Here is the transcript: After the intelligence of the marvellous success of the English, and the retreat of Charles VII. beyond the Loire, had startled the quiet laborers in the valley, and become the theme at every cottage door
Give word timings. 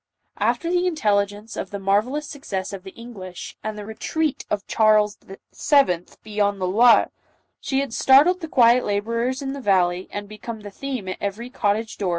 After 0.39 0.71
the 0.71 0.87
intelligence 0.87 1.55
of 1.55 1.69
the 1.69 1.77
marvellous 1.77 2.27
success 2.27 2.73
of 2.73 2.81
the 2.81 2.89
English, 2.95 3.55
and 3.63 3.77
the 3.77 3.85
retreat 3.85 4.47
of 4.49 4.65
Charles 4.65 5.15
VII. 5.17 6.05
beyond 6.23 6.59
the 6.59 6.65
Loire, 6.65 7.11
had 7.69 7.93
startled 7.93 8.39
the 8.39 8.47
quiet 8.47 8.83
laborers 8.83 9.43
in 9.43 9.53
the 9.53 9.61
valley, 9.61 10.07
and 10.09 10.27
become 10.27 10.61
the 10.61 10.71
theme 10.71 11.07
at 11.07 11.17
every 11.21 11.51
cottage 11.51 11.99
door 11.99 12.09